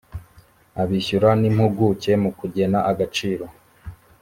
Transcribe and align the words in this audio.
abishyura 0.81 1.29
n 1.41 1.43
impuguke 1.49 2.11
mu 2.23 2.29
kugena 2.39 2.79
agaciro 2.91 3.45